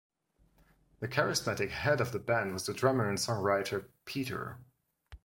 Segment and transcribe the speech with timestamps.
[0.99, 4.57] The charismatic head of the band was the drummer and songwriter Peter.